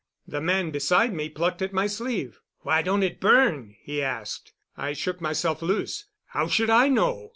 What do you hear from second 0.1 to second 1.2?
The man beside